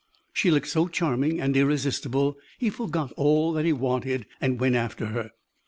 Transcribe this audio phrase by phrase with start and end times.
[0.33, 5.05] She looked so charming and irresistible, he forgot all that he wanted and went after
[5.05, 5.29] her.